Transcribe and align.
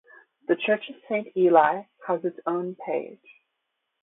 The 0.47 0.55
Church 0.55 0.89
of 0.89 0.95
Saint 1.07 1.27
Elli 1.37 1.87
has 2.07 2.25
its 2.25 2.39
own 2.47 2.73
page. 2.87 3.21